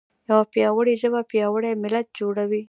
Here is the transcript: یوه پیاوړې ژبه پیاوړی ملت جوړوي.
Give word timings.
یوه 0.29 0.43
پیاوړې 0.53 0.93
ژبه 1.01 1.21
پیاوړی 1.31 1.71
ملت 1.83 2.07
جوړوي. 2.19 2.59